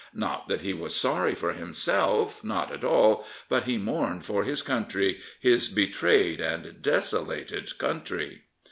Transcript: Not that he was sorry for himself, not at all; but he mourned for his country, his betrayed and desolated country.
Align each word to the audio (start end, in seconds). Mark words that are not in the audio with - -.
Not 0.15 0.47
that 0.47 0.61
he 0.63 0.73
was 0.73 0.95
sorry 0.95 1.35
for 1.35 1.53
himself, 1.53 2.43
not 2.43 2.71
at 2.73 2.83
all; 2.83 3.23
but 3.49 3.65
he 3.65 3.77
mourned 3.77 4.25
for 4.25 4.43
his 4.43 4.63
country, 4.63 5.19
his 5.39 5.69
betrayed 5.69 6.41
and 6.41 6.81
desolated 6.81 7.77
country. 7.77 8.41